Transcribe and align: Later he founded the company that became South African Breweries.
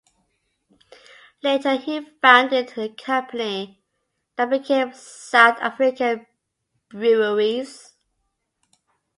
Later 1.43 1.75
he 1.77 2.01
founded 2.23 2.69
the 2.69 2.89
company 2.89 3.83
that 4.35 4.49
became 4.49 4.93
South 4.95 5.59
African 5.59 6.25
Breweries. 6.89 7.93